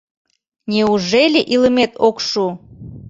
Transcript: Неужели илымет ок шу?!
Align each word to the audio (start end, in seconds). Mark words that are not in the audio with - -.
Неужели 0.71 1.39
илымет 1.53 1.91
ок 2.07 2.17
шу?! 2.27 2.45